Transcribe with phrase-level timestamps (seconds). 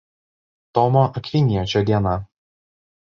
[0.79, 2.19] Tomo Akviniečio diena.